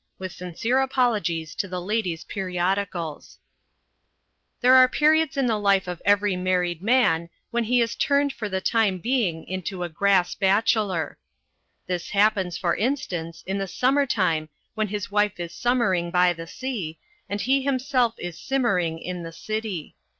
[0.17, 3.37] With sincere Apologies to the Ladies' Periodicals
[4.61, 8.49] There are periods in the life of every married man when he is turned for
[8.49, 11.19] the time being into a grass bachelor.
[11.85, 16.47] This happens, for instance, in the summer time when his wife is summering by the
[16.47, 16.97] sea,
[17.29, 19.95] and he himself is simmering in the city.